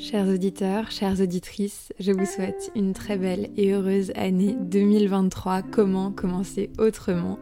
[0.00, 5.60] Chers auditeurs, chères auditrices, je vous souhaite une très belle et heureuse année 2023.
[5.60, 7.38] Comment commencer autrement?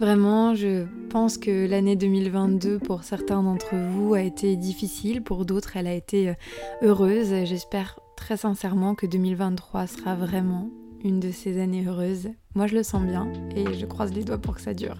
[0.00, 5.76] Vraiment, je pense que l'année 2022 pour certains d'entre vous a été difficile, pour d'autres
[5.76, 6.34] elle a été euh,
[6.80, 7.34] heureuse.
[7.44, 10.70] J'espère très sincèrement que 2023 sera vraiment
[11.04, 12.30] une de ces années heureuses.
[12.54, 14.96] Moi je le sens bien et je croise les doigts pour que ça dure.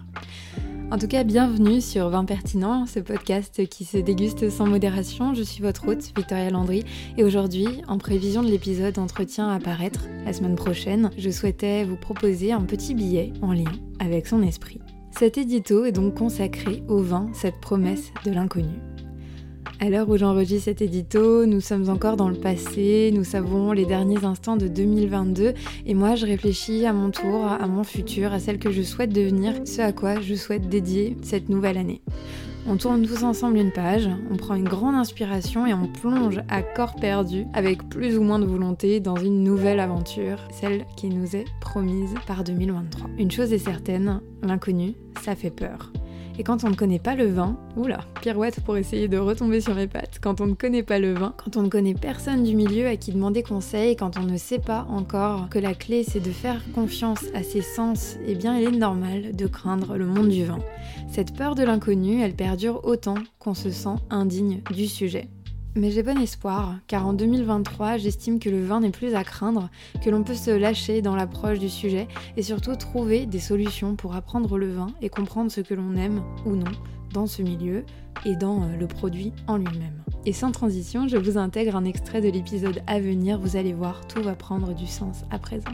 [0.93, 5.35] En tout cas, bienvenue sur Vin Pertinent, ce podcast qui se déguste sans modération.
[5.35, 6.85] Je suis votre hôte, Victoria Landry,
[7.17, 11.95] et aujourd'hui, en prévision de l'épisode Entretien à paraître la semaine prochaine, je souhaitais vous
[11.95, 13.71] proposer un petit billet en lien
[14.01, 14.81] avec son esprit.
[15.17, 18.81] Cet édito est donc consacré au vin, cette promesse de l'inconnu.
[19.83, 23.87] À l'heure où j'enregistre cet édito, nous sommes encore dans le passé, nous savons les
[23.87, 25.55] derniers instants de 2022
[25.87, 29.11] et moi je réfléchis à mon tour, à mon futur, à celle que je souhaite
[29.11, 32.03] devenir, ce à quoi je souhaite dédier cette nouvelle année.
[32.67, 36.61] On tourne tous ensemble une page, on prend une grande inspiration et on plonge à
[36.61, 41.37] corps perdu, avec plus ou moins de volonté, dans une nouvelle aventure, celle qui nous
[41.37, 43.09] est promise par 2023.
[43.19, 45.91] Une chose est certaine, l'inconnu, ça fait peur.
[46.39, 49.75] Et quand on ne connaît pas le vin, oula, pirouette pour essayer de retomber sur
[49.75, 52.55] mes pattes, quand on ne connaît pas le vin, quand on ne connaît personne du
[52.55, 56.21] milieu à qui demander conseil, quand on ne sait pas encore que la clé c'est
[56.21, 60.29] de faire confiance à ses sens, eh bien il est normal de craindre le monde
[60.29, 60.61] du vin.
[61.11, 65.29] Cette peur de l'inconnu, elle perdure autant qu'on se sent indigne du sujet.
[65.77, 69.71] Mais j'ai bon espoir, car en 2023, j'estime que le vin n'est plus à craindre,
[70.03, 74.17] que l'on peut se lâcher dans l'approche du sujet et surtout trouver des solutions pour
[74.17, 76.73] apprendre le vin et comprendre ce que l'on aime ou non
[77.13, 77.85] dans ce milieu
[78.25, 80.03] et dans euh, le produit en lui-même.
[80.27, 84.07] Et sans transition, je vous intègre un extrait de l'épisode à venir, vous allez voir,
[84.09, 85.73] tout va prendre du sens à présent.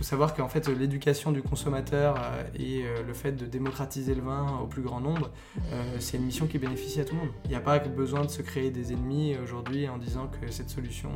[0.00, 4.14] Il faut savoir qu'en fait, l'éducation du consommateur euh, et euh, le fait de démocratiser
[4.14, 7.20] le vin au plus grand nombre, euh, c'est une mission qui bénéficie à tout le
[7.20, 7.30] monde.
[7.44, 10.70] Il n'y a pas besoin de se créer des ennemis aujourd'hui en disant que cette
[10.70, 11.10] solution,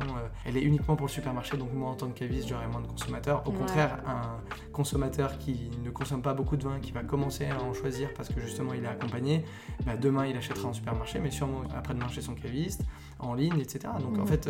[0.45, 2.85] elle est uniquement pour le supermarché, donc moi en tant que caviste, j'aurai moins de
[2.85, 3.41] consommateurs.
[3.47, 4.34] Au contraire, un
[4.75, 8.29] consommateur qui ne consomme pas beaucoup de vin, qui va commencer à en choisir parce
[8.29, 9.45] que justement il est accompagné,
[9.85, 12.83] bah, demain il achètera en supermarché, mais sûrement après-demain chez son caviste,
[13.19, 13.79] en ligne, etc.
[14.01, 14.49] Donc en fait,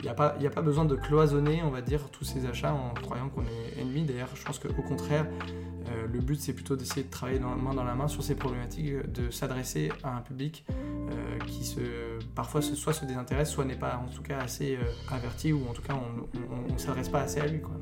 [0.00, 2.74] il n'y a, pas, a pas besoin de cloisonner, on va dire, tous ces achats
[2.74, 4.02] en croyant qu'on est ennemi.
[4.02, 5.26] D'ailleurs, je pense qu'au contraire,
[5.90, 8.34] euh, le but c'est plutôt d'essayer de travailler dans, main dans la main sur ces
[8.34, 11.80] problématiques, de s'adresser à un public euh, qui se,
[12.34, 15.72] parfois soit se désintéresse, soit n'est pas en tout cas assez euh, averti, ou en
[15.72, 17.60] tout cas on ne s'adresse pas assez à lui.
[17.60, 17.72] Quoi.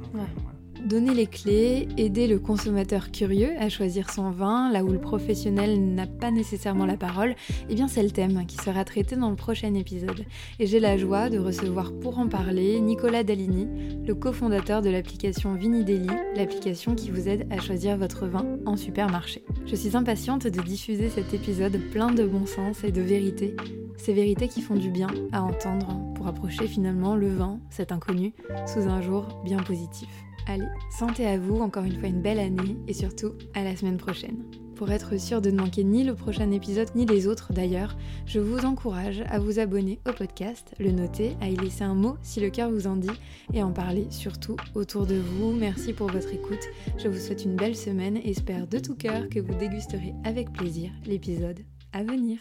[0.84, 5.94] Donner les clés, aider le consommateur curieux à choisir son vin là où le professionnel
[5.94, 7.34] n'a pas nécessairement la parole,
[7.69, 10.25] eh bien c'est le thème qui sera traité dans le prochain épisode.
[10.59, 13.67] Et j'ai la joie de recevoir pour en parler Nicolas Dalini,
[14.06, 19.44] le cofondateur de l'application Vinideli, l'application qui vous aide à choisir votre vin en supermarché.
[19.67, 23.56] Je suis impatiente de diffuser cet épisode plein de bon sens et de vérité,
[23.97, 28.33] ces vérités qui font du bien à entendre pour approcher finalement le vin, cet inconnu,
[28.67, 30.09] sous un jour bien positif.
[30.49, 33.99] Allez, santé à vous, encore une fois une belle année et surtout à la semaine
[33.99, 34.45] prochaine.
[34.77, 38.41] Pour être sûr de ne manquer ni le prochain épisode ni les autres d'ailleurs, je
[38.41, 42.41] vous encourage à vous abonner au podcast, le noter, à y laisser un mot si
[42.41, 43.11] le cœur vous en dit
[43.53, 45.53] et en parler surtout autour de vous.
[45.53, 46.65] Merci pour votre écoute.
[46.97, 50.51] Je vous souhaite une belle semaine et espère de tout cœur que vous dégusterez avec
[50.55, 51.61] plaisir l'épisode
[51.93, 52.39] à venir.